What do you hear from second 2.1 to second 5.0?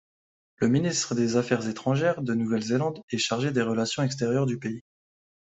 de Nouvelle-Zélande est chargé des relations extérieures du pays.